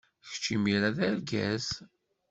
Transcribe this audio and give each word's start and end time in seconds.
Kečč 0.27 0.45
imir-a 0.55 0.89
d 0.95 0.97
argaz. 1.07 1.67